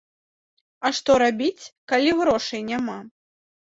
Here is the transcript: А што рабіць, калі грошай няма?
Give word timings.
А 0.87 0.91
што 1.01 1.19
рабіць, 1.25 1.69
калі 1.95 2.19
грошай 2.25 2.69
няма? 2.75 3.01